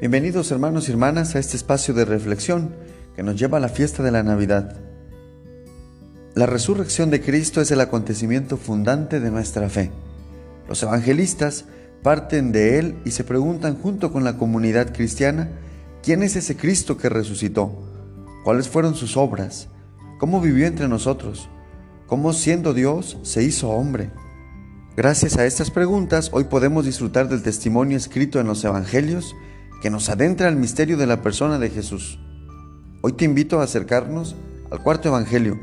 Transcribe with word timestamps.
Bienvenidos 0.00 0.52
hermanos 0.52 0.88
y 0.88 0.92
hermanas 0.92 1.34
a 1.34 1.40
este 1.40 1.56
espacio 1.56 1.92
de 1.92 2.04
reflexión 2.04 2.72
que 3.16 3.24
nos 3.24 3.34
lleva 3.34 3.58
a 3.58 3.60
la 3.60 3.68
fiesta 3.68 4.04
de 4.04 4.12
la 4.12 4.22
Navidad. 4.22 4.76
La 6.36 6.46
resurrección 6.46 7.10
de 7.10 7.20
Cristo 7.20 7.60
es 7.60 7.72
el 7.72 7.80
acontecimiento 7.80 8.58
fundante 8.58 9.18
de 9.18 9.32
nuestra 9.32 9.68
fe. 9.68 9.90
Los 10.68 10.84
evangelistas 10.84 11.64
parten 12.04 12.52
de 12.52 12.78
él 12.78 12.94
y 13.04 13.10
se 13.10 13.24
preguntan 13.24 13.76
junto 13.76 14.12
con 14.12 14.22
la 14.22 14.36
comunidad 14.36 14.94
cristiana, 14.94 15.48
¿quién 16.00 16.22
es 16.22 16.36
ese 16.36 16.56
Cristo 16.56 16.96
que 16.96 17.08
resucitó? 17.08 17.72
¿Cuáles 18.44 18.68
fueron 18.68 18.94
sus 18.94 19.16
obras? 19.16 19.66
¿Cómo 20.20 20.40
vivió 20.40 20.68
entre 20.68 20.86
nosotros? 20.86 21.48
¿Cómo 22.06 22.32
siendo 22.34 22.72
Dios 22.72 23.18
se 23.24 23.42
hizo 23.42 23.70
hombre? 23.70 24.12
Gracias 24.96 25.36
a 25.38 25.44
estas 25.44 25.72
preguntas, 25.72 26.30
hoy 26.32 26.44
podemos 26.44 26.84
disfrutar 26.84 27.28
del 27.28 27.42
testimonio 27.42 27.96
escrito 27.96 28.38
en 28.38 28.46
los 28.46 28.62
Evangelios 28.62 29.34
que 29.80 29.90
nos 29.90 30.08
adentra 30.08 30.48
al 30.48 30.56
misterio 30.56 30.96
de 30.96 31.06
la 31.06 31.22
persona 31.22 31.58
de 31.58 31.70
Jesús. 31.70 32.18
Hoy 33.00 33.12
te 33.12 33.24
invito 33.24 33.60
a 33.60 33.64
acercarnos 33.64 34.34
al 34.70 34.82
cuarto 34.82 35.08
Evangelio, 35.08 35.58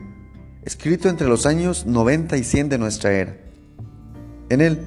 escrito 0.63 1.09
entre 1.09 1.27
los 1.27 1.45
años 1.45 1.85
90 1.85 2.37
y 2.37 2.43
100 2.43 2.69
de 2.69 2.77
nuestra 2.77 3.11
era. 3.11 3.37
En 4.49 4.61
él, 4.61 4.79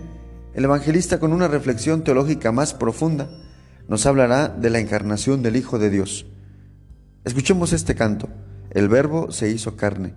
el 0.55 0.65
evangelista 0.65 1.21
con 1.21 1.33
una 1.33 1.47
reflexión 1.47 2.03
teológica 2.03 2.53
más 2.53 2.75
profunda 2.75 3.29
nos 3.87 4.07
hablará 4.07 4.49
de 4.49 4.71
la 4.71 4.79
encarnación 4.79 5.43
del 5.43 5.57
Hijo 5.57 5.79
de 5.79 5.91
Dios. 5.91 6.27
Escuchemos 7.25 7.73
este 7.73 7.95
canto, 7.95 8.29
el 8.71 8.89
Verbo 8.89 9.31
se 9.31 9.51
hizo 9.51 9.77
carne, 9.77 10.15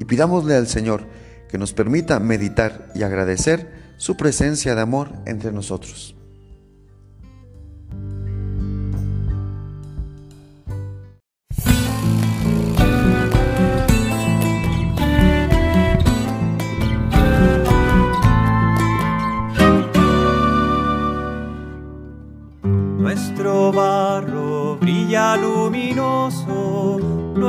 y 0.00 0.04
pidámosle 0.04 0.56
al 0.56 0.68
Señor 0.68 1.06
que 1.48 1.58
nos 1.58 1.72
permita 1.72 2.18
meditar 2.20 2.90
y 2.94 3.02
agradecer 3.02 3.94
su 3.98 4.16
presencia 4.16 4.74
de 4.74 4.80
amor 4.80 5.12
entre 5.26 5.52
nosotros. 5.52 6.17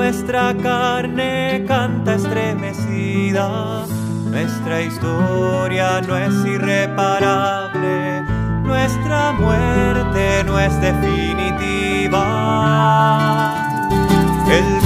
Nuestra 0.10 0.58
carne 0.58 1.64
canta 1.68 2.16
estremecida, 2.16 3.86
nuestra 4.26 4.82
historia 4.82 6.02
no 6.02 6.18
es 6.18 6.34
irreparable, 6.48 8.24
nuestra 8.64 9.34
muerte 9.34 10.44
no 10.46 10.60
es 10.60 10.74
definitiva. 10.82 12.24
El 14.50 14.82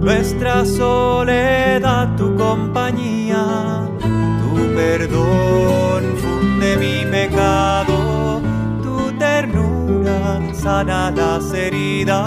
nuestra 0.00 0.64
soledad 0.64 2.16
tu 2.16 2.34
compañía, 2.36 3.88
tu 4.40 4.74
perdón 4.74 6.16
funde 6.16 6.76
mi 6.76 7.10
pecado 7.10 8.08
sana 10.68 11.10
las 11.10 11.52
heridas. 11.54 12.18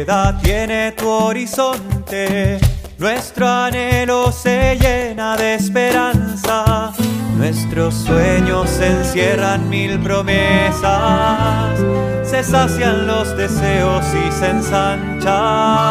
Búsqueda 0.00 0.38
tiene 0.42 0.92
tu 0.92 1.08
horizonte, 1.08 2.58
nuestro 2.98 3.46
anhelo 3.46 4.32
se 4.32 4.78
llena 4.80 5.36
de 5.36 5.54
esperanza, 5.54 6.92
nuestros 7.36 7.94
sueños 7.94 8.70
encierran 8.80 9.68
mil 9.68 10.00
promesas, 10.00 11.78
se 12.22 12.42
sacian 12.42 13.06
los 13.06 13.36
deseos 13.36 14.04
y 14.14 14.32
se 14.32 14.50
ensanchan. 14.50 15.90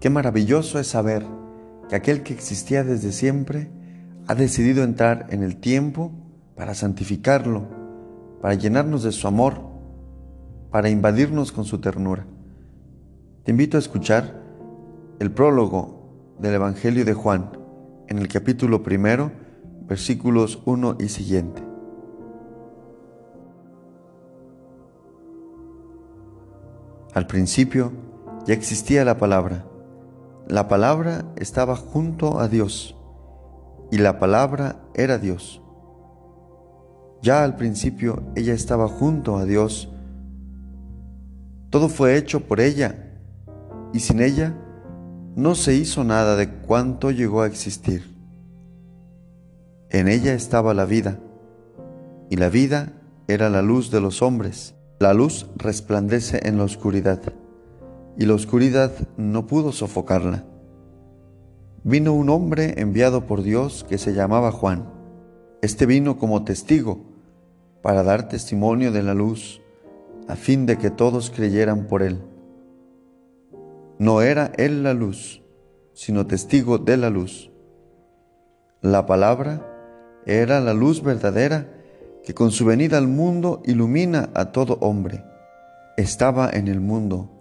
Qué 0.00 0.10
maravilloso 0.10 0.78
es 0.78 0.86
saber 0.86 1.26
que 1.88 1.96
aquel 1.96 2.22
que 2.22 2.32
existía 2.32 2.84
desde 2.84 3.10
siempre 3.10 3.68
ha 4.28 4.36
decidido 4.36 4.84
entrar 4.84 5.26
en 5.30 5.42
el 5.42 5.56
tiempo 5.56 6.12
para 6.54 6.74
santificarlo, 6.74 7.66
para 8.40 8.54
llenarnos 8.54 9.02
de 9.02 9.10
su 9.10 9.26
amor, 9.26 9.60
para 10.70 10.88
invadirnos 10.88 11.50
con 11.50 11.64
su 11.64 11.80
ternura. 11.80 12.26
Te 13.42 13.50
invito 13.50 13.76
a 13.76 13.80
escuchar 13.80 14.40
el 15.18 15.32
prólogo 15.32 16.36
del 16.38 16.54
Evangelio 16.54 17.04
de 17.04 17.14
Juan 17.14 17.50
en 18.06 18.18
el 18.18 18.28
capítulo 18.28 18.84
primero, 18.84 19.32
versículos 19.88 20.62
1 20.64 20.98
y 21.00 21.08
siguiente. 21.08 21.62
Al 27.14 27.26
principio 27.26 27.90
ya 28.46 28.54
existía 28.54 29.04
la 29.04 29.18
palabra 29.18 29.64
la 30.48 30.66
palabra 30.66 31.26
estaba 31.36 31.76
junto 31.76 32.40
a 32.40 32.48
Dios 32.48 32.96
y 33.90 33.98
la 33.98 34.18
palabra 34.18 34.80
era 34.94 35.18
Dios. 35.18 35.60
Ya 37.20 37.44
al 37.44 37.56
principio 37.56 38.22
ella 38.34 38.54
estaba 38.54 38.88
junto 38.88 39.36
a 39.36 39.44
Dios. 39.44 39.90
Todo 41.68 41.90
fue 41.90 42.16
hecho 42.16 42.46
por 42.46 42.60
ella 42.60 43.12
y 43.92 44.00
sin 44.00 44.22
ella 44.22 44.54
no 45.36 45.54
se 45.54 45.74
hizo 45.74 46.02
nada 46.02 46.34
de 46.34 46.48
cuanto 46.48 47.10
llegó 47.10 47.42
a 47.42 47.46
existir. 47.46 48.16
En 49.90 50.08
ella 50.08 50.32
estaba 50.32 50.72
la 50.72 50.86
vida 50.86 51.18
y 52.30 52.36
la 52.36 52.48
vida 52.48 52.94
era 53.26 53.50
la 53.50 53.60
luz 53.60 53.90
de 53.90 54.00
los 54.00 54.22
hombres. 54.22 54.74
La 54.98 55.12
luz 55.12 55.46
resplandece 55.56 56.40
en 56.48 56.56
la 56.56 56.64
oscuridad 56.64 57.20
y 58.18 58.26
la 58.26 58.34
oscuridad 58.34 58.92
no 59.16 59.46
pudo 59.46 59.70
sofocarla. 59.70 60.44
Vino 61.84 62.12
un 62.12 62.28
hombre 62.30 62.74
enviado 62.78 63.26
por 63.26 63.42
Dios 63.42 63.86
que 63.88 63.96
se 63.96 64.12
llamaba 64.12 64.50
Juan. 64.50 64.92
Este 65.62 65.86
vino 65.86 66.18
como 66.18 66.42
testigo 66.42 67.04
para 67.80 68.02
dar 68.02 68.28
testimonio 68.28 68.90
de 68.90 69.04
la 69.04 69.14
luz, 69.14 69.62
a 70.26 70.34
fin 70.34 70.66
de 70.66 70.78
que 70.78 70.90
todos 70.90 71.30
creyeran 71.30 71.86
por 71.86 72.02
él. 72.02 72.20
No 74.00 74.20
era 74.20 74.50
él 74.56 74.82
la 74.82 74.94
luz, 74.94 75.42
sino 75.94 76.26
testigo 76.26 76.78
de 76.78 76.96
la 76.96 77.10
luz. 77.10 77.52
La 78.82 79.06
palabra 79.06 79.64
era 80.26 80.60
la 80.60 80.74
luz 80.74 81.04
verdadera 81.04 81.68
que 82.24 82.34
con 82.34 82.50
su 82.50 82.64
venida 82.64 82.98
al 82.98 83.06
mundo 83.06 83.62
ilumina 83.64 84.30
a 84.34 84.50
todo 84.50 84.76
hombre. 84.80 85.24
Estaba 85.96 86.50
en 86.50 86.66
el 86.66 86.80
mundo 86.80 87.37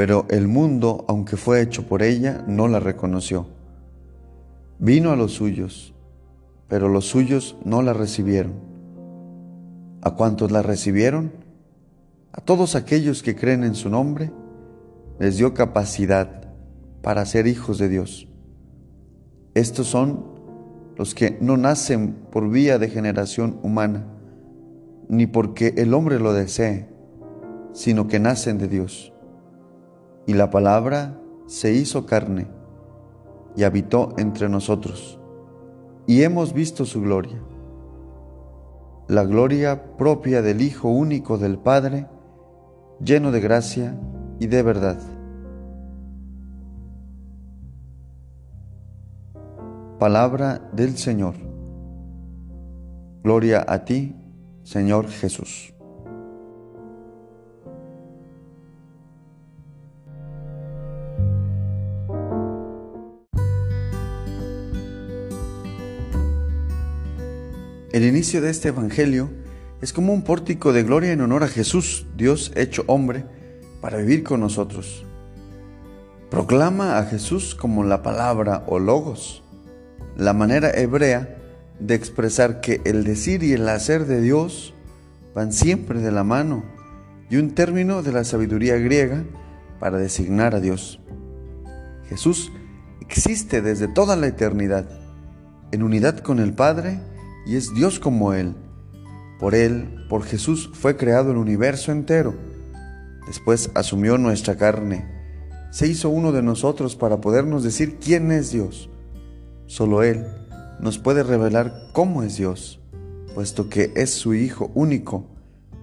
pero 0.00 0.24
el 0.30 0.48
mundo, 0.48 1.04
aunque 1.08 1.36
fue 1.36 1.60
hecho 1.60 1.86
por 1.86 2.02
ella, 2.02 2.42
no 2.46 2.68
la 2.68 2.80
reconoció. 2.80 3.48
Vino 4.78 5.10
a 5.10 5.16
los 5.16 5.32
suyos, 5.32 5.92
pero 6.68 6.88
los 6.88 7.04
suyos 7.04 7.58
no 7.66 7.82
la 7.82 7.92
recibieron. 7.92 8.54
¿A 10.00 10.12
cuántos 10.12 10.52
la 10.52 10.62
recibieron? 10.62 11.32
A 12.32 12.40
todos 12.40 12.76
aquellos 12.76 13.22
que 13.22 13.36
creen 13.36 13.62
en 13.62 13.74
su 13.74 13.90
nombre, 13.90 14.32
les 15.18 15.36
dio 15.36 15.52
capacidad 15.52 16.50
para 17.02 17.26
ser 17.26 17.46
hijos 17.46 17.76
de 17.76 17.90
Dios. 17.90 18.26
Estos 19.52 19.86
son 19.86 20.24
los 20.96 21.14
que 21.14 21.36
no 21.42 21.58
nacen 21.58 22.14
por 22.32 22.48
vía 22.48 22.78
de 22.78 22.88
generación 22.88 23.60
humana, 23.62 24.06
ni 25.10 25.26
porque 25.26 25.74
el 25.76 25.92
hombre 25.92 26.18
lo 26.18 26.32
desee, 26.32 26.88
sino 27.74 28.08
que 28.08 28.18
nacen 28.18 28.56
de 28.56 28.68
Dios. 28.68 29.12
Y 30.30 30.34
la 30.34 30.48
palabra 30.48 31.20
se 31.48 31.72
hizo 31.72 32.06
carne 32.06 32.46
y 33.56 33.64
habitó 33.64 34.14
entre 34.16 34.48
nosotros, 34.48 35.18
y 36.06 36.22
hemos 36.22 36.52
visto 36.52 36.84
su 36.84 37.02
gloria, 37.02 37.42
la 39.08 39.24
gloria 39.24 39.96
propia 39.96 40.40
del 40.40 40.62
Hijo 40.62 40.88
único 40.88 41.36
del 41.36 41.58
Padre, 41.58 42.06
lleno 43.04 43.32
de 43.32 43.40
gracia 43.40 43.98
y 44.38 44.46
de 44.46 44.62
verdad. 44.62 45.00
Palabra 49.98 50.60
del 50.72 50.96
Señor. 50.96 51.34
Gloria 53.24 53.64
a 53.66 53.84
ti, 53.84 54.14
Señor 54.62 55.08
Jesús. 55.08 55.74
El 68.00 68.06
inicio 68.06 68.40
de 68.40 68.48
este 68.48 68.68
Evangelio 68.68 69.28
es 69.82 69.92
como 69.92 70.14
un 70.14 70.22
pórtico 70.22 70.72
de 70.72 70.84
gloria 70.84 71.12
en 71.12 71.20
honor 71.20 71.44
a 71.44 71.48
Jesús, 71.48 72.06
Dios 72.16 72.50
hecho 72.56 72.82
hombre, 72.86 73.26
para 73.82 73.98
vivir 73.98 74.22
con 74.22 74.40
nosotros. 74.40 75.04
Proclama 76.30 76.96
a 76.96 77.04
Jesús 77.04 77.54
como 77.54 77.84
la 77.84 78.02
palabra 78.02 78.64
o 78.68 78.78
logos, 78.78 79.42
la 80.16 80.32
manera 80.32 80.70
hebrea 80.70 81.36
de 81.78 81.94
expresar 81.94 82.62
que 82.62 82.80
el 82.86 83.04
decir 83.04 83.42
y 83.42 83.52
el 83.52 83.68
hacer 83.68 84.06
de 84.06 84.22
Dios 84.22 84.72
van 85.34 85.52
siempre 85.52 86.00
de 86.00 86.10
la 86.10 86.24
mano 86.24 86.64
y 87.28 87.36
un 87.36 87.50
término 87.50 88.02
de 88.02 88.12
la 88.12 88.24
sabiduría 88.24 88.78
griega 88.78 89.24
para 89.78 89.98
designar 89.98 90.54
a 90.54 90.60
Dios. 90.60 91.00
Jesús 92.08 92.50
existe 93.02 93.60
desde 93.60 93.88
toda 93.88 94.16
la 94.16 94.26
eternidad, 94.26 94.88
en 95.70 95.82
unidad 95.82 96.20
con 96.20 96.38
el 96.38 96.54
Padre 96.54 97.09
y 97.46 97.56
es 97.56 97.74
Dios 97.74 97.98
como 97.98 98.32
Él. 98.32 98.54
Por 99.38 99.54
Él, 99.54 100.04
por 100.08 100.24
Jesús, 100.24 100.70
fue 100.74 100.96
creado 100.96 101.30
el 101.30 101.38
universo 101.38 101.92
entero. 101.92 102.34
Después 103.26 103.70
asumió 103.74 104.18
nuestra 104.18 104.56
carne, 104.56 105.06
se 105.70 105.86
hizo 105.86 106.10
uno 106.10 106.32
de 106.32 106.42
nosotros 106.42 106.96
para 106.96 107.20
podernos 107.20 107.62
decir 107.62 107.98
quién 107.98 108.32
es 108.32 108.50
Dios. 108.50 108.90
Solo 109.66 110.02
Él 110.02 110.26
nos 110.80 110.98
puede 110.98 111.22
revelar 111.22 111.90
cómo 111.92 112.22
es 112.22 112.36
Dios, 112.36 112.80
puesto 113.34 113.68
que 113.68 113.92
es 113.94 114.10
su 114.10 114.34
Hijo 114.34 114.70
único, 114.74 115.28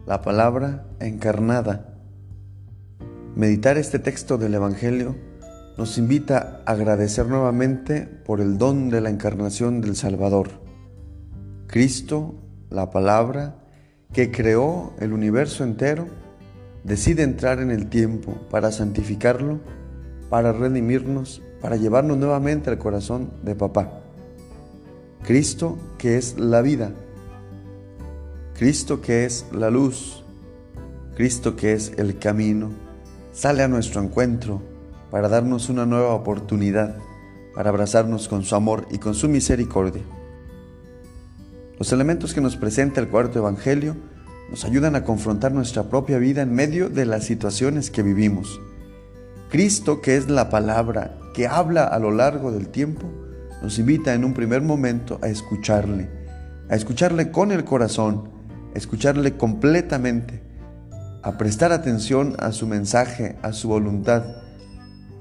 la 0.06 0.21
palabra 0.21 0.86
encarnada. 1.00 1.98
Meditar 3.36 3.77
este 3.77 3.98
texto 3.98 4.38
del 4.38 4.56
Evangelio 4.56 5.15
nos 5.77 5.98
invita 5.98 6.62
a 6.65 6.71
agradecer 6.71 7.27
nuevamente 7.27 8.01
por 8.01 8.42
el 8.42 8.57
don 8.57 8.89
de 8.89 9.00
la 9.00 9.10
encarnación 9.10 9.80
del 9.80 9.95
Salvador 9.95 10.67
Cristo, 11.68 12.34
la 12.69 12.90
palabra, 12.92 13.56
que 14.14 14.31
creó 14.31 14.94
el 15.00 15.12
universo 15.12 15.66
entero, 15.66 16.08
decide 16.86 17.24
entrar 17.24 17.60
en 17.60 17.72
el 17.72 17.90
tiempo 17.90 18.36
para 18.50 18.72
santificarlo, 18.72 19.60
para 20.30 20.54
redimirnos, 20.54 21.42
para 21.62 21.75
llevarnos 21.75 22.18
nuevamente 22.18 22.69
al 22.69 22.78
corazón 22.78 23.31
de 23.44 23.54
papá. 23.54 24.02
Cristo 25.24 25.78
que 25.98 26.18
es 26.18 26.40
la 26.40 26.62
vida, 26.62 26.92
Cristo 28.58 29.02
que 29.02 29.25
es 29.25 29.46
la 29.52 29.70
luz, 29.70 30.24
Cristo 31.16 31.58
que 31.58 31.74
es 31.74 31.91
el 31.98 32.18
camino, 32.18 32.72
sale 33.34 33.62
a 33.62 33.68
nuestro 33.68 34.01
encuentro 34.01 34.62
para 35.12 35.27
darnos 35.27 35.68
una 35.68 35.86
nueva 35.86 36.13
oportunidad, 36.13 36.98
para 37.53 37.72
abrazarnos 37.72 38.30
con 38.30 38.44
su 38.44 38.56
amor 38.56 38.88
y 38.89 39.00
con 39.00 39.15
su 39.15 39.27
misericordia. 39.27 40.03
Los 41.79 41.91
elementos 41.93 42.34
que 42.34 42.41
nos 42.41 42.57
presenta 42.57 43.00
el 43.00 43.07
cuarto 43.07 43.38
Evangelio 43.38 43.96
nos 44.50 44.65
ayudan 44.65 44.96
a 44.96 45.03
confrontar 45.03 45.51
nuestra 45.51 45.84
propia 45.84 46.17
vida 46.17 46.41
en 46.41 46.51
medio 46.51 46.89
de 46.89 47.05
las 47.05 47.25
situaciones 47.25 47.91
que 47.91 48.01
vivimos. 48.01 48.60
Cristo, 49.51 50.01
que 50.01 50.17
es 50.17 50.27
la 50.27 50.50
palabra 50.50 51.19
que 51.36 51.48
habla 51.48 51.84
a 51.84 52.00
lo 52.00 52.10
largo 52.10 52.51
del 52.51 52.69
tiempo, 52.69 53.05
nos 53.62 53.77
invita 53.77 54.15
en 54.15 54.25
un 54.25 54.34
primer 54.34 54.63
momento 54.63 55.19
a 55.22 55.27
escucharle, 55.27 56.10
a 56.67 56.75
escucharle 56.75 57.29
con 57.29 57.51
el 57.51 57.63
corazón, 57.63 58.29
a 58.74 58.77
escucharle 58.77 59.38
completamente, 59.38 60.41
a 61.22 61.38
prestar 61.38 61.72
atención 61.72 62.36
a 62.39 62.53
su 62.53 62.65
mensaje, 62.65 63.38
a 63.43 63.53
su 63.53 63.67
voluntad, 63.67 64.24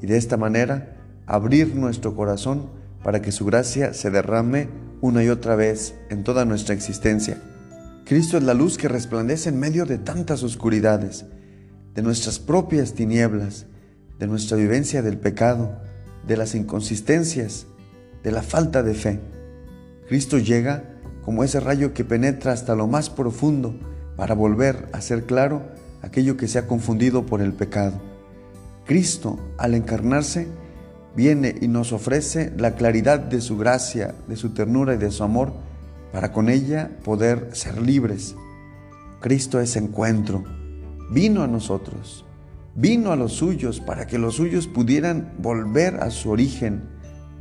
y 0.01 0.07
de 0.07 0.17
esta 0.17 0.39
manera 0.39 0.97
abrir 1.27 1.77
nuestro 1.77 2.15
corazón 2.17 2.71
para 3.03 3.21
que 3.21 3.31
su 3.31 3.45
gracia 3.45 3.93
se 3.93 4.11
derrame 4.11 4.86
una 5.01 5.23
y 5.23 5.29
otra 5.29 5.57
vez 5.57 5.95
en 6.11 6.25
toda 6.25 6.45
nuestra 6.45 6.75
existencia. 6.75 7.41
Cristo 8.05 8.37
es 8.37 8.43
la 8.43 8.55
luz 8.55 8.79
que 8.79 8.89
resplandece 8.89 9.49
en 9.49 9.59
medio 9.59 9.85
de 9.85 9.99
tantas 9.99 10.43
oscuridades, 10.43 11.27
de 11.95 12.03
nuestras 12.03 12.39
propias 12.39 12.95
tinieblas, 12.95 13.67
de 14.19 14.27
nuestra 14.27 14.57
vivencia 14.57 15.03
del 15.03 15.19
pecado, 15.19 15.81
de 16.27 16.37
las 16.37 16.55
inconsistencias, 16.55 17.67
de 18.23 18.33
la 18.33 18.43
falta 18.43 18.83
de 18.83 18.95
fe. 18.95 19.21
Cristo 20.09 20.39
llega 20.39 20.85
como 21.25 21.43
ese 21.43 21.59
rayo 21.61 21.93
que 21.93 22.05
penetra 22.05 22.53
hasta 22.53 22.75
lo 22.75 22.87
más 22.87 23.11
profundo 23.11 23.75
para 24.17 24.35
volver 24.35 24.89
a 24.93 25.01
ser 25.01 25.25
claro 25.25 25.63
aquello 26.03 26.37
que 26.37 26.49
se 26.49 26.59
ha 26.59 26.67
confundido 26.67 27.27
por 27.27 27.43
el 27.43 27.53
pecado. 27.53 28.01
Cristo, 28.85 29.39
al 29.59 29.75
encarnarse, 29.75 30.47
viene 31.17 31.55
y 31.61 31.67
nos 31.67 31.93
ofrece 31.93 32.53
la 32.59 32.75
claridad 32.75 33.19
de 33.19 33.41
su 33.41 33.57
gracia, 33.57 34.15
de 34.29 34.37
su 34.37 34.51
ternura 34.51 34.95
y 34.95 34.99
de 34.99 35.11
su 35.11 35.25
amor, 35.25 35.55
para 36.13 36.31
con 36.31 36.51
ella 36.51 36.91
poder 37.03 37.49
ser 37.53 37.81
libres. 37.81 38.37
Cristo 39.21 39.59
es 39.59 39.77
encuentro. 39.77 40.45
Vino 41.11 41.43
a 41.43 41.47
nosotros, 41.47 42.27
vino 42.75 43.13
a 43.13 43.17
los 43.17 43.33
suyos 43.33 43.81
para 43.81 44.07
que 44.07 44.19
los 44.19 44.37
suyos 44.37 44.67
pudieran 44.67 45.33
volver 45.39 45.97
a 46.03 46.11
su 46.11 46.31
origen, 46.31 46.83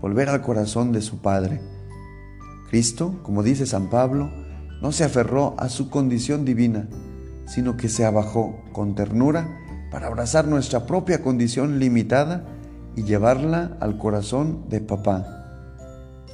volver 0.02 0.30
al 0.30 0.42
corazón 0.42 0.94
de 0.94 1.02
su 1.02 1.22
Padre. 1.22 1.60
Cristo, 2.70 3.20
como 3.24 3.44
dice 3.44 3.66
San 3.66 3.90
Pablo, 3.90 4.32
no 4.82 4.92
se 4.92 5.04
aferró 5.04 5.56
a 5.58 5.68
su 5.68 5.90
condición 5.90 6.46
divina, 6.46 6.88
sino 7.46 7.76
que 7.76 7.90
se 7.90 8.06
abajó 8.06 8.64
con 8.72 8.96
ternura 8.96 9.48
para 9.92 10.08
abrazar 10.08 10.48
nuestra 10.48 10.86
propia 10.86 11.22
condición 11.22 11.80
limitada 11.80 12.55
y 12.96 13.04
llevarla 13.04 13.78
al 13.80 13.98
corazón 13.98 14.70
de 14.70 14.82
papá. 14.82 15.86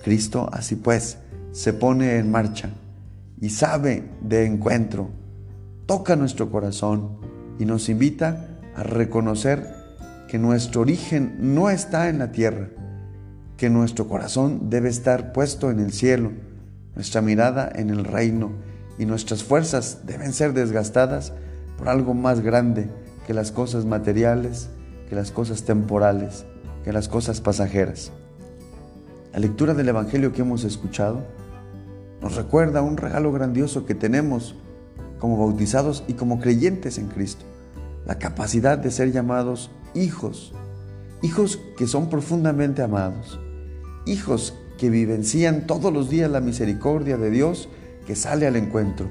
Cristo, 0.03 0.49
así 0.51 0.75
pues, 0.75 1.17
se 1.51 1.73
pone 1.73 2.17
en 2.17 2.31
marcha 2.31 2.69
y 3.39 3.49
sabe 3.49 4.03
de 4.21 4.45
encuentro. 4.45 5.09
Toca 5.85 6.15
nuestro 6.15 6.49
corazón 6.49 7.17
y 7.59 7.65
nos 7.65 7.89
invita 7.89 8.47
a 8.75 8.83
reconocer 8.83 9.81
que 10.27 10.39
nuestro 10.39 10.81
origen 10.81 11.35
no 11.39 11.69
está 11.69 12.07
en 12.07 12.19
la 12.19 12.31
tierra, 12.31 12.69
que 13.57 13.69
nuestro 13.69 14.07
corazón 14.07 14.69
debe 14.69 14.89
estar 14.89 15.33
puesto 15.33 15.69
en 15.69 15.79
el 15.79 15.91
cielo, 15.91 16.31
nuestra 16.95 17.21
mirada 17.21 17.69
en 17.75 17.89
el 17.89 18.05
reino 18.05 18.51
y 18.97 19.05
nuestras 19.05 19.43
fuerzas 19.43 19.99
deben 20.05 20.31
ser 20.33 20.53
desgastadas 20.53 21.33
por 21.77 21.89
algo 21.89 22.13
más 22.13 22.41
grande 22.41 22.89
que 23.25 23.33
las 23.33 23.51
cosas 23.51 23.85
materiales, 23.85 24.69
que 25.09 25.15
las 25.15 25.31
cosas 25.31 25.63
temporales, 25.63 26.45
que 26.83 26.93
las 26.93 27.07
cosas 27.07 27.41
pasajeras. 27.41 28.11
La 29.33 29.39
lectura 29.39 29.73
del 29.73 29.89
Evangelio 29.89 30.33
que 30.33 30.41
hemos 30.41 30.63
escuchado 30.63 31.23
nos 32.21 32.35
recuerda 32.35 32.81
un 32.81 32.97
regalo 32.97 33.31
grandioso 33.31 33.85
que 33.85 33.95
tenemos 33.95 34.55
como 35.19 35.37
bautizados 35.37 36.03
y 36.07 36.13
como 36.13 36.39
creyentes 36.39 36.97
en 36.97 37.07
Cristo, 37.07 37.45
la 38.05 38.17
capacidad 38.17 38.77
de 38.77 38.91
ser 38.91 39.11
llamados 39.11 39.69
hijos, 39.93 40.53
hijos 41.21 41.59
que 41.77 41.87
son 41.87 42.09
profundamente 42.09 42.81
amados, 42.81 43.39
hijos 44.05 44.55
que 44.77 44.89
vivencian 44.89 45.67
todos 45.67 45.93
los 45.93 46.09
días 46.09 46.31
la 46.31 46.41
misericordia 46.41 47.17
de 47.17 47.29
Dios 47.29 47.69
que 48.07 48.15
sale 48.15 48.47
al 48.47 48.55
encuentro, 48.55 49.09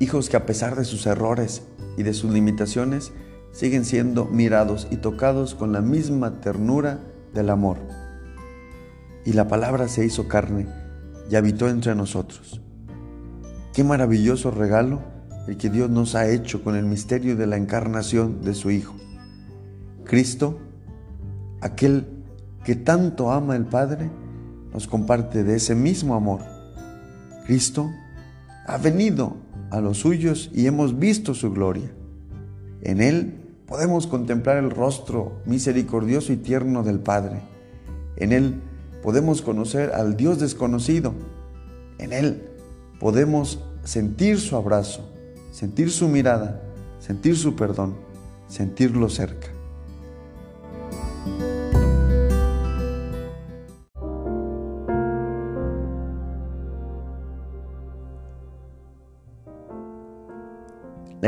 hijos 0.00 0.28
que 0.28 0.36
a 0.36 0.44
pesar 0.44 0.76
de 0.76 0.84
sus 0.84 1.06
errores 1.06 1.62
y 1.96 2.02
de 2.02 2.14
sus 2.14 2.32
limitaciones 2.32 3.12
siguen 3.52 3.84
siendo 3.84 4.26
mirados 4.26 4.86
y 4.90 4.96
tocados 4.96 5.54
con 5.54 5.72
la 5.72 5.80
misma 5.80 6.40
ternura 6.40 7.00
del 7.34 7.50
amor. 7.50 7.78
Y 9.24 9.32
la 9.32 9.48
palabra 9.48 9.88
se 9.88 10.04
hizo 10.04 10.28
carne 10.28 10.66
y 11.30 11.36
habitó 11.36 11.68
entre 11.68 11.94
nosotros. 11.94 12.60
Qué 13.72 13.84
maravilloso 13.84 14.50
regalo 14.50 15.00
el 15.46 15.56
que 15.56 15.70
Dios 15.70 15.88
nos 15.88 16.14
ha 16.14 16.28
hecho 16.28 16.62
con 16.62 16.76
el 16.76 16.84
misterio 16.84 17.36
de 17.36 17.46
la 17.46 17.56
encarnación 17.56 18.42
de 18.42 18.54
su 18.54 18.70
Hijo. 18.70 18.94
Cristo, 20.04 20.58
aquel 21.60 22.06
que 22.64 22.74
tanto 22.76 23.30
ama 23.30 23.56
el 23.56 23.64
Padre, 23.64 24.10
nos 24.72 24.86
comparte 24.86 25.44
de 25.44 25.56
ese 25.56 25.74
mismo 25.74 26.14
amor. 26.14 26.40
Cristo 27.46 27.90
ha 28.66 28.76
venido 28.76 29.36
a 29.70 29.80
los 29.80 29.98
suyos 29.98 30.50
y 30.52 30.66
hemos 30.66 30.98
visto 30.98 31.34
su 31.34 31.50
gloria. 31.52 31.90
En 32.82 33.00
Él 33.00 33.34
podemos 33.66 34.06
contemplar 34.06 34.56
el 34.56 34.70
rostro 34.70 35.40
misericordioso 35.44 36.32
y 36.32 36.36
tierno 36.36 36.82
del 36.82 37.00
Padre. 37.00 37.40
En 38.16 38.32
Él 38.32 38.60
podemos 39.02 39.42
conocer 39.42 39.92
al 39.92 40.16
Dios 40.16 40.38
desconocido. 40.38 41.14
En 41.98 42.12
Él 42.12 42.48
podemos 43.00 43.60
sentir 43.84 44.40
su 44.40 44.56
abrazo, 44.56 45.08
sentir 45.52 45.90
su 45.90 46.08
mirada, 46.08 46.62
sentir 46.98 47.36
su 47.36 47.56
perdón, 47.56 47.96
sentirlo 48.48 49.08
cerca. 49.08 49.57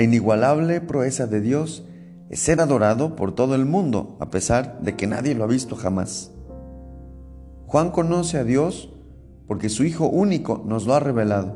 La 0.01 0.05
inigualable 0.05 0.81
proeza 0.81 1.27
de 1.27 1.43
Dios 1.43 1.85
es 2.31 2.41
ser 2.41 2.63
adorado 2.63 3.17
por 3.17 3.35
todo 3.35 3.55
el 3.55 3.67
mundo, 3.67 4.17
a 4.19 4.31
pesar 4.31 4.81
de 4.81 4.97
que 4.97 5.07
nadie 5.07 5.35
lo 5.35 5.45
ha 5.45 5.47
visto 5.47 5.77
jamás. 5.77 6.33
Juan 7.67 7.91
conoce 7.91 8.39
a 8.39 8.45
Dios 8.45 8.95
porque 9.47 9.69
su 9.69 9.85
Hijo 9.85 10.09
único 10.09 10.65
nos 10.67 10.87
lo 10.87 10.95
ha 10.95 11.01
revelado. 11.01 11.55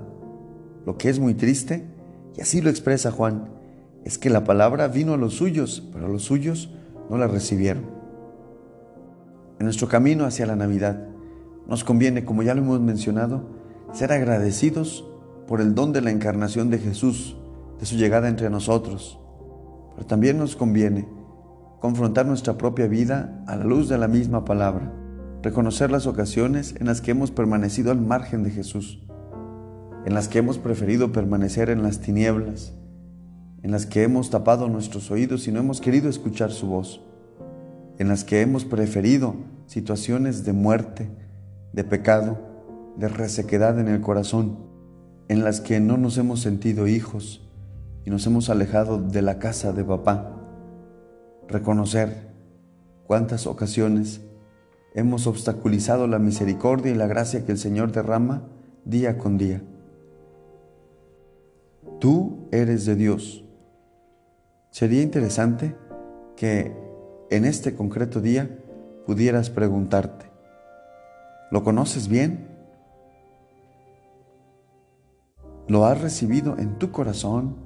Lo 0.84 0.98
que 0.98 1.08
es 1.08 1.20
muy 1.20 1.32
triste, 1.32 1.86
y 2.36 2.42
así 2.42 2.60
lo 2.60 2.68
expresa 2.68 3.10
Juan, 3.10 3.48
es 4.04 4.18
que 4.18 4.28
la 4.28 4.44
palabra 4.44 4.88
vino 4.88 5.14
a 5.14 5.16
los 5.16 5.32
suyos, 5.32 5.82
pero 5.90 6.08
los 6.08 6.24
suyos 6.24 6.68
no 7.08 7.16
la 7.16 7.28
recibieron. 7.28 7.86
En 9.58 9.64
nuestro 9.64 9.88
camino 9.88 10.26
hacia 10.26 10.44
la 10.44 10.54
Navidad, 10.54 11.08
nos 11.66 11.82
conviene, 11.82 12.26
como 12.26 12.42
ya 12.42 12.54
lo 12.54 12.60
hemos 12.60 12.80
mencionado, 12.82 13.48
ser 13.94 14.12
agradecidos 14.12 15.08
por 15.48 15.62
el 15.62 15.74
don 15.74 15.94
de 15.94 16.02
la 16.02 16.10
encarnación 16.10 16.68
de 16.68 16.78
Jesús, 16.78 17.38
de 17.78 17.86
su 17.86 17.96
llegada 17.96 18.28
entre 18.28 18.50
nosotros. 18.50 19.18
Pero 19.94 20.06
también 20.06 20.38
nos 20.38 20.56
conviene 20.56 21.08
confrontar 21.84 22.24
nuestra 22.24 22.56
propia 22.56 22.86
vida 22.86 23.44
a 23.46 23.56
la 23.56 23.64
luz 23.64 23.90
de 23.90 23.98
la 23.98 24.08
misma 24.08 24.46
palabra, 24.46 24.90
reconocer 25.42 25.90
las 25.90 26.06
ocasiones 26.06 26.74
en 26.80 26.86
las 26.86 27.02
que 27.02 27.10
hemos 27.10 27.30
permanecido 27.30 27.90
al 27.90 28.00
margen 28.00 28.42
de 28.42 28.50
Jesús, 28.50 29.06
en 30.06 30.14
las 30.14 30.28
que 30.28 30.38
hemos 30.38 30.56
preferido 30.56 31.12
permanecer 31.12 31.68
en 31.68 31.82
las 31.82 32.00
tinieblas, 32.00 32.72
en 33.62 33.70
las 33.70 33.84
que 33.84 34.02
hemos 34.02 34.30
tapado 34.30 34.68
nuestros 34.68 35.10
oídos 35.10 35.46
y 35.46 35.52
no 35.52 35.60
hemos 35.60 35.82
querido 35.82 36.08
escuchar 36.08 36.52
su 36.52 36.68
voz, 36.68 37.02
en 37.98 38.08
las 38.08 38.24
que 38.24 38.40
hemos 38.40 38.64
preferido 38.64 39.34
situaciones 39.66 40.46
de 40.46 40.54
muerte, 40.54 41.10
de 41.74 41.84
pecado, 41.84 42.38
de 42.96 43.08
resequedad 43.08 43.78
en 43.78 43.88
el 43.88 44.00
corazón, 44.00 44.58
en 45.28 45.44
las 45.44 45.60
que 45.60 45.80
no 45.80 45.98
nos 45.98 46.16
hemos 46.16 46.40
sentido 46.40 46.86
hijos, 46.86 47.43
y 48.04 48.10
nos 48.10 48.26
hemos 48.26 48.50
alejado 48.50 48.98
de 48.98 49.22
la 49.22 49.38
casa 49.38 49.72
de 49.72 49.84
papá. 49.84 50.30
Reconocer 51.48 52.32
cuántas 53.06 53.46
ocasiones 53.46 54.20
hemos 54.94 55.26
obstaculizado 55.26 56.06
la 56.06 56.18
misericordia 56.18 56.92
y 56.92 56.94
la 56.94 57.06
gracia 57.06 57.44
que 57.44 57.52
el 57.52 57.58
Señor 57.58 57.92
derrama 57.92 58.42
día 58.84 59.18
con 59.18 59.38
día. 59.38 59.62
Tú 61.98 62.48
eres 62.52 62.84
de 62.84 62.94
Dios. 62.96 63.44
Sería 64.70 65.02
interesante 65.02 65.76
que 66.36 66.76
en 67.30 67.44
este 67.44 67.74
concreto 67.74 68.20
día 68.20 68.58
pudieras 69.06 69.50
preguntarte, 69.50 70.30
¿lo 71.50 71.62
conoces 71.64 72.08
bien? 72.08 72.48
¿Lo 75.66 75.86
has 75.86 76.00
recibido 76.00 76.58
en 76.58 76.78
tu 76.78 76.90
corazón? 76.90 77.63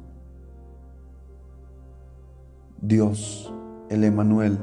Dios, 2.80 3.52
el 3.90 4.04
Emanuel, 4.04 4.58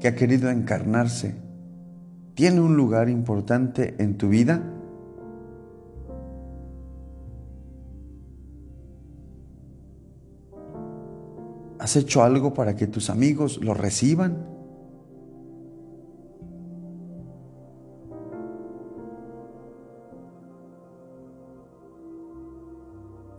que 0.00 0.08
ha 0.08 0.14
querido 0.14 0.50
encarnarse, 0.50 1.34
tiene 2.34 2.60
un 2.60 2.76
lugar 2.76 3.08
importante 3.08 3.94
en 3.98 4.16
tu 4.16 4.28
vida? 4.28 4.62
¿Has 11.78 11.96
hecho 11.96 12.22
algo 12.22 12.54
para 12.54 12.76
que 12.76 12.86
tus 12.86 13.10
amigos 13.10 13.60
lo 13.62 13.74
reciban? 13.74 14.46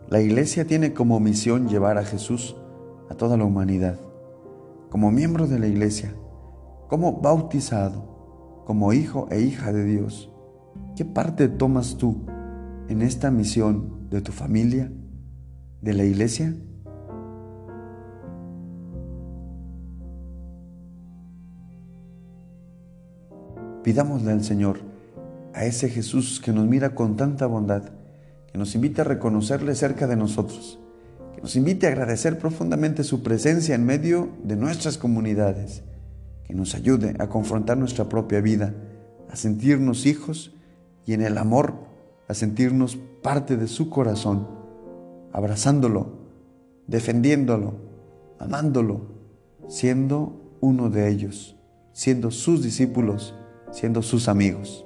La 0.09 0.21
iglesia 0.21 0.65
tiene 0.65 0.93
como 0.93 1.19
misión 1.19 1.67
llevar 1.67 1.97
a 1.97 2.05
Jesús 2.05 2.55
a 3.09 3.15
toda 3.15 3.37
la 3.37 3.45
humanidad, 3.45 3.99
como 4.89 5.11
miembro 5.11 5.47
de 5.47 5.59
la 5.59 5.67
iglesia, 5.67 6.13
como 6.87 7.21
bautizado, 7.21 8.63
como 8.65 8.93
hijo 8.93 9.27
e 9.31 9.41
hija 9.41 9.71
de 9.71 9.83
Dios. 9.83 10.31
¿Qué 10.95 11.05
parte 11.05 11.47
tomas 11.47 11.97
tú 11.97 12.25
en 12.87 13.01
esta 13.01 13.31
misión 13.31 14.09
de 14.09 14.21
tu 14.21 14.31
familia, 14.31 14.91
de 15.81 15.93
la 15.93 16.03
iglesia? 16.03 16.55
Pidámosle 23.83 24.31
al 24.31 24.43
Señor, 24.43 24.79
a 25.53 25.65
ese 25.65 25.89
Jesús 25.89 26.41
que 26.43 26.51
nos 26.51 26.65
mira 26.65 26.95
con 26.95 27.15
tanta 27.15 27.45
bondad, 27.45 27.83
que 28.51 28.57
nos 28.57 28.73
invita 28.73 29.03
a 29.03 29.05
reconocerle 29.05 29.75
cerca 29.75 30.07
de 30.07 30.15
nosotros 30.15 30.79
nos 31.45 31.55
invite 31.55 31.85
a 31.85 31.89
agradecer 31.89 32.39
profundamente 32.39 33.03
su 33.03 33.21
presencia 33.21 33.75
en 33.75 33.85
medio 33.85 34.29
de 34.43 34.55
nuestras 34.55 34.97
comunidades, 34.97 35.83
que 36.43 36.55
nos 36.55 36.73
ayude 36.73 37.15
a 37.19 37.29
confrontar 37.29 37.77
nuestra 37.77 38.09
propia 38.09 38.41
vida, 38.41 38.73
a 39.29 39.35
sentirnos 39.35 40.07
hijos 40.07 40.55
y 41.05 41.13
en 41.13 41.21
el 41.21 41.37
amor 41.37 41.75
a 42.27 42.33
sentirnos 42.33 42.97
parte 43.21 43.57
de 43.57 43.67
su 43.67 43.91
corazón, 43.91 44.47
abrazándolo, 45.33 46.17
defendiéndolo, 46.87 47.75
amándolo, 48.39 49.01
siendo 49.67 50.57
uno 50.61 50.89
de 50.89 51.09
ellos, 51.09 51.55
siendo 51.93 52.31
sus 52.31 52.63
discípulos, 52.63 53.35
siendo 53.69 54.01
sus 54.01 54.29
amigos. 54.29 54.84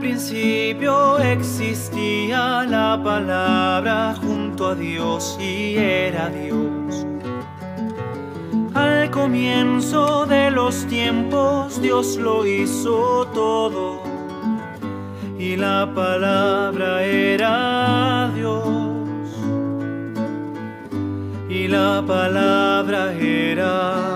Principio 0.00 1.18
existía 1.18 2.64
la 2.64 3.00
palabra 3.02 4.14
junto 4.14 4.68
a 4.68 4.74
Dios 4.74 5.36
y 5.40 5.76
era 5.76 6.28
Dios. 6.28 7.06
Al 8.74 9.10
comienzo 9.10 10.24
de 10.26 10.50
los 10.52 10.86
tiempos 10.86 11.82
Dios 11.82 12.16
lo 12.16 12.46
hizo 12.46 13.26
todo 13.34 14.00
y 15.38 15.56
la 15.56 15.92
palabra 15.92 17.02
era 17.02 18.30
Dios. 18.34 18.68
Y 21.48 21.66
la 21.66 22.04
palabra 22.06 23.12
era 23.14 24.07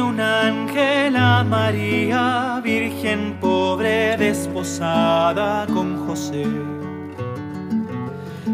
Un 0.00 0.20
ángel 0.20 1.16
a 1.16 1.42
María, 1.42 2.60
virgen 2.62 3.38
pobre, 3.40 4.16
desposada 4.16 5.66
con 5.66 6.06
José. 6.06 6.46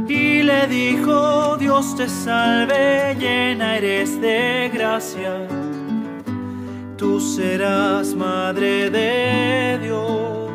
Y 0.09 0.43
le 0.43 0.67
dijo, 0.69 1.57
Dios 1.57 1.97
te 1.97 2.09
salve, 2.09 3.17
llena 3.19 3.77
eres 3.77 4.21
de 4.21 4.71
gracia. 4.73 5.49
Tú 6.97 7.19
serás 7.19 8.15
madre 8.15 8.89
de 8.91 9.79
Dios. 9.83 10.51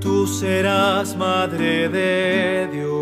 Tú 0.00 0.26
serás 0.26 1.16
madre 1.16 1.88
de 1.88 2.68
Dios. 2.72 2.94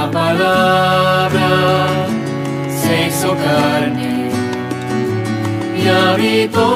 La 0.00 0.10
palabra 0.10 1.48
se 2.80 3.06
hizo 3.06 3.36
carne 3.36 4.30
y 5.78 5.82
habitó 5.88 6.70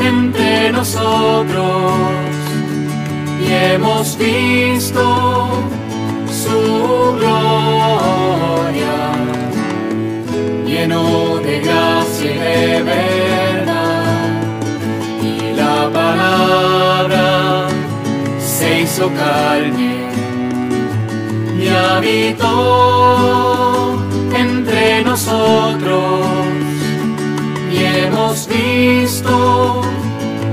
entre 0.00 0.72
nosotros. 0.72 1.92
Y 3.44 3.46
hemos 3.52 4.16
visto 4.16 5.02
su 6.42 6.58
gloria, 7.18 8.96
lleno 10.64 11.02
de 11.46 11.60
gracia 11.60 12.30
y 12.34 12.38
de 12.38 12.82
verdad, 12.82 14.40
y 15.22 15.54
la 15.54 15.90
palabra 15.92 17.68
se 18.38 18.80
hizo 18.82 19.10
carne 19.22 20.01
habitó 21.76 22.48
entre 24.34 25.02
nosotros 25.04 26.26
y 27.72 27.84
hemos 27.84 28.48
visto 28.48 29.82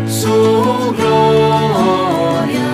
su 0.08 0.94
gloria, 0.98 2.72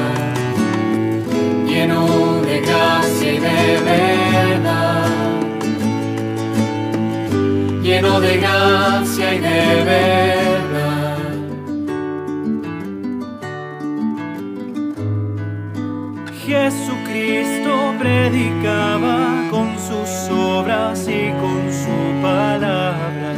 lleno 1.68 2.42
de 2.42 2.62
gracia 2.62 3.34
y 3.34 3.40
de 3.40 3.80
verdad, 3.92 5.10
lleno 7.82 8.20
de 8.20 8.38
gracia 8.38 9.34
y 9.34 9.40
de 9.40 9.75
predicaba 18.06 19.48
con 19.50 19.68
sus 19.80 20.12
obras 20.30 21.08
y 21.08 21.32
con 21.42 21.62
su 21.82 21.98
palabra 22.22 23.32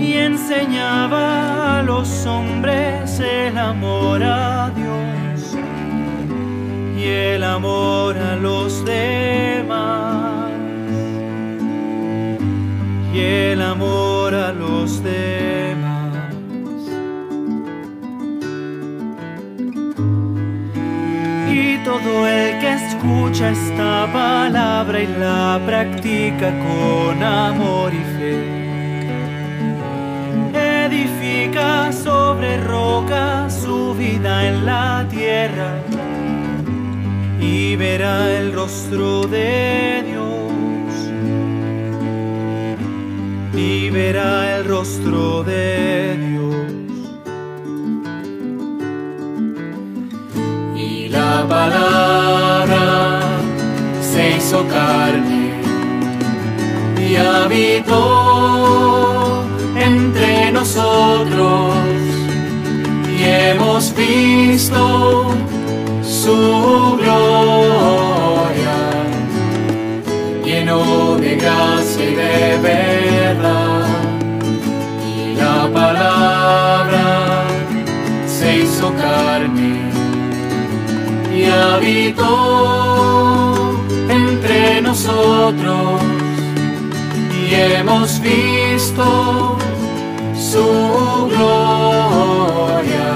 y 0.00 0.14
enseñaba 0.14 1.80
a 1.80 1.82
los 1.82 2.24
hombres 2.24 3.20
el 3.20 3.58
amor 3.58 4.22
a 4.22 4.70
Dios 4.80 5.56
y 6.96 7.04
el 7.04 7.42
amor 7.44 8.16
a 8.16 8.36
los 8.36 8.82
demás 8.84 10.50
y 13.12 13.20
el 13.20 13.60
amor 13.60 14.34
a 14.34 14.52
los 14.52 15.02
demás. 15.02 15.63
Todo 22.04 22.26
el 22.28 22.60
que 22.60 22.72
escucha 22.74 23.50
esta 23.50 24.06
palabra 24.12 25.00
y 25.00 25.06
la 25.06 25.60
practica 25.64 26.50
con 26.50 27.22
amor 27.22 27.92
y 27.94 28.04
fe, 28.16 28.36
edifica 30.84 31.92
sobre 31.92 32.58
roca 32.58 33.48
su 33.48 33.94
vida 33.94 34.48
en 34.48 34.66
la 34.66 35.06
tierra 35.10 35.78
y 37.40 37.76
verá 37.76 38.30
el 38.38 38.52
rostro 38.52 39.22
de 39.26 40.04
Dios. 40.06 40.34
Y 43.56 43.90
verá 43.90 44.56
el 44.56 44.64
rostro 44.66 45.42
de 45.42 46.16
Dios. 46.18 46.83
La 51.14 51.46
palabra 51.48 53.20
se 54.00 54.36
hizo 54.36 54.66
carne 54.66 55.52
y 56.98 57.16
habitó 57.16 58.02
entre 59.76 60.50
nosotros. 60.50 61.74
Y 63.16 63.22
hemos 63.22 63.94
visto 63.94 65.30
su 66.02 66.96
gloria 67.00 68.78
lleno 70.44 71.16
de 71.16 71.36
gracia 71.36 72.04
y 72.10 72.14
de 72.14 72.58
verdad. 72.70 73.86
Y 75.16 75.36
la 75.36 75.70
palabra 75.72 77.44
se 78.26 78.58
hizo 78.58 78.92
carne 78.94 79.93
y 81.44 81.48
habitó 81.50 82.30
entre 84.08 84.80
nosotros. 84.80 86.02
Y 87.32 87.54
hemos 87.54 88.20
visto 88.20 89.58
su 90.34 90.66
gloria 91.32 93.08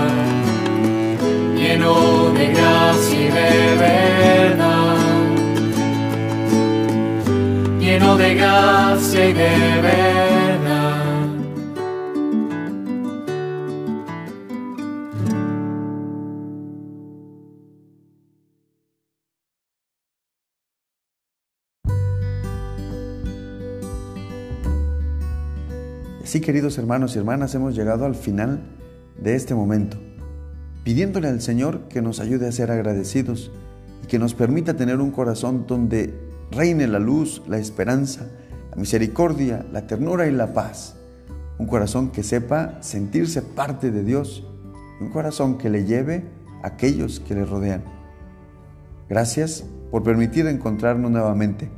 lleno 1.56 2.30
de 2.36 2.46
gracia 2.52 3.20
y 3.20 3.30
de 3.38 3.76
verdad. 3.86 4.96
Lleno 7.80 8.16
de 8.16 8.34
gracia 8.34 9.28
y 9.28 9.32
de 9.32 9.80
verdad 9.82 10.37
Así, 26.28 26.42
queridos 26.42 26.76
hermanos 26.76 27.16
y 27.16 27.18
hermanas, 27.18 27.54
hemos 27.54 27.74
llegado 27.74 28.04
al 28.04 28.14
final 28.14 28.60
de 29.18 29.34
este 29.34 29.54
momento, 29.54 29.96
pidiéndole 30.84 31.26
al 31.28 31.40
Señor 31.40 31.88
que 31.88 32.02
nos 32.02 32.20
ayude 32.20 32.46
a 32.46 32.52
ser 32.52 32.70
agradecidos 32.70 33.50
y 34.04 34.08
que 34.08 34.18
nos 34.18 34.34
permita 34.34 34.76
tener 34.76 35.00
un 35.00 35.10
corazón 35.10 35.64
donde 35.66 36.12
reine 36.50 36.86
la 36.86 36.98
luz, 36.98 37.40
la 37.48 37.56
esperanza, 37.56 38.26
la 38.70 38.76
misericordia, 38.76 39.64
la 39.72 39.86
ternura 39.86 40.26
y 40.26 40.32
la 40.32 40.52
paz. 40.52 40.96
Un 41.58 41.66
corazón 41.66 42.10
que 42.10 42.22
sepa 42.22 42.76
sentirse 42.82 43.40
parte 43.40 43.90
de 43.90 44.04
Dios, 44.04 44.46
un 45.00 45.08
corazón 45.08 45.56
que 45.56 45.70
le 45.70 45.86
lleve 45.86 46.26
a 46.62 46.66
aquellos 46.66 47.20
que 47.20 47.36
le 47.36 47.46
rodean. 47.46 47.84
Gracias 49.08 49.64
por 49.90 50.02
permitir 50.02 50.46
encontrarnos 50.46 51.10
nuevamente. 51.10 51.70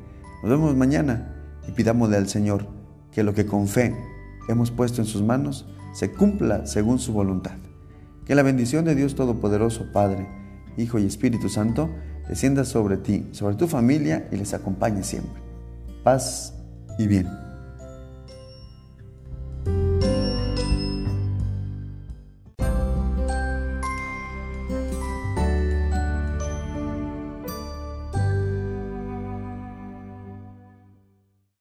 Nos 0.42 0.50
vemos 0.50 0.74
mañana 0.74 1.36
y 1.68 1.70
pidámosle 1.70 2.16
al 2.16 2.28
Señor 2.28 2.66
que 3.12 3.22
lo 3.22 3.32
que 3.32 3.46
con 3.46 3.68
fe 3.68 3.94
hemos 4.50 4.70
puesto 4.70 5.00
en 5.00 5.06
sus 5.06 5.22
manos 5.22 5.66
se 5.92 6.12
cumpla 6.12 6.66
según 6.66 6.98
su 6.98 7.12
voluntad. 7.12 7.56
Que 8.24 8.34
la 8.34 8.42
bendición 8.42 8.84
de 8.84 8.94
Dios 8.94 9.14
Todopoderoso, 9.14 9.86
Padre, 9.92 10.28
Hijo 10.76 10.98
y 10.98 11.06
Espíritu 11.06 11.48
Santo, 11.48 11.90
descienda 12.28 12.64
sobre 12.64 12.96
ti, 12.96 13.26
sobre 13.32 13.56
tu 13.56 13.66
familia 13.66 14.28
y 14.30 14.36
les 14.36 14.54
acompañe 14.54 15.02
siempre. 15.02 15.42
Paz 16.04 16.54
y 16.98 17.06
bien. 17.06 17.49